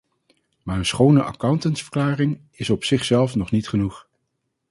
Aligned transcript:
Maar 0.63 0.77
een 0.77 0.85
schone 0.85 1.23
accountantsverklaring 1.23 2.39
is 2.51 2.69
op 2.69 2.83
zichzelf 2.83 3.35
nog 3.35 3.51
niet 3.51 3.67
genoeg. 3.67 4.07